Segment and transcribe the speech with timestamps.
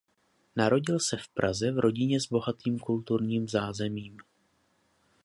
[0.55, 4.17] Narodil se v Praze v rodině s bohatým kulturním zázemím.